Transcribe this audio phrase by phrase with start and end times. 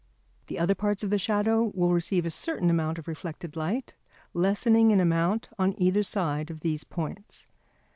[0.47, 3.93] The other parts of the shadow will receive a certain amount of reflected light,
[4.33, 7.45] lessening in amount on either side of these points.